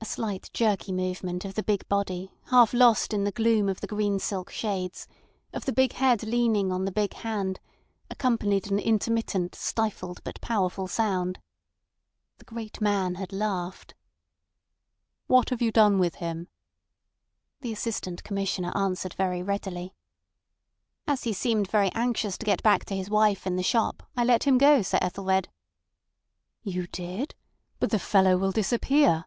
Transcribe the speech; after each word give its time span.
A 0.00 0.04
slight 0.04 0.50
jerky 0.52 0.90
movement 0.90 1.44
of 1.44 1.54
the 1.54 1.62
big 1.62 1.88
body 1.88 2.32
half 2.50 2.74
lost 2.74 3.12
in 3.14 3.22
the 3.22 3.30
gloom 3.30 3.68
of 3.68 3.80
the 3.80 3.86
green 3.86 4.18
silk 4.18 4.50
shades, 4.50 5.06
of 5.52 5.64
the 5.64 5.70
big 5.72 5.92
head 5.92 6.24
leaning 6.24 6.72
on 6.72 6.84
the 6.84 6.90
big 6.90 7.12
hand, 7.14 7.60
accompanied 8.10 8.68
an 8.68 8.80
intermittent 8.80 9.54
stifled 9.54 10.20
but 10.24 10.40
powerful 10.40 10.88
sound. 10.88 11.38
The 12.38 12.44
great 12.44 12.80
man 12.80 13.14
had 13.14 13.32
laughed. 13.32 13.94
"What 15.28 15.50
have 15.50 15.62
you 15.62 15.70
done 15.70 16.00
with 16.00 16.16
him?" 16.16 16.48
The 17.60 17.72
Assistant 17.72 18.24
Commissioner 18.24 18.76
answered 18.76 19.14
very 19.14 19.40
readily: 19.40 19.94
"As 21.06 21.22
he 21.22 21.32
seemed 21.32 21.70
very 21.70 21.90
anxious 21.92 22.36
to 22.38 22.44
get 22.46 22.60
back 22.64 22.84
to 22.86 22.96
his 22.96 23.08
wife 23.08 23.46
in 23.46 23.54
the 23.54 23.62
shop 23.62 24.02
I 24.16 24.24
let 24.24 24.42
him 24.42 24.58
go, 24.58 24.82
Sir 24.82 24.98
Ethelred." 25.00 25.48
"You 26.64 26.88
did? 26.88 27.36
But 27.78 27.90
the 27.90 28.00
fellow 28.00 28.36
will 28.36 28.50
disappear." 28.50 29.26